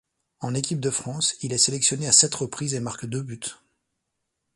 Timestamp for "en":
0.39-0.55